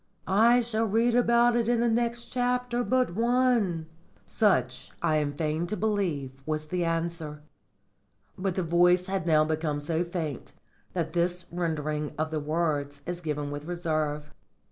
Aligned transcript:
"I 0.25 0.61
shall 0.61 0.85
read 0.87 1.13
about 1.13 1.53
that 1.53 1.69
in 1.69 1.79
the 1.79 1.87
next 1.87 2.33
chapter 2.33 2.83
but 2.83 3.13
one." 3.13 3.85
Such, 4.25 4.91
I 4.99 5.17
am 5.17 5.31
fain 5.37 5.67
to 5.67 5.77
believe, 5.77 6.31
was 6.43 6.69
the 6.69 6.83
answer. 6.83 7.43
But 8.35 8.55
the 8.55 8.63
voice 8.63 9.05
had 9.05 9.27
now 9.27 9.45
become 9.45 9.79
so 9.79 10.03
faint 10.03 10.53
that 10.93 11.13
this 11.13 11.45
rendering 11.51 12.13
of 12.17 12.31
the 12.31 12.39
words 12.39 13.01
is 13.05 13.21
given 13.21 13.51
with 13.51 13.65
reserve. 13.65 14.33